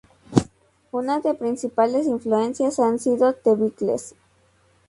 [0.91, 4.15] Una de principales influencias han sido The Beatles.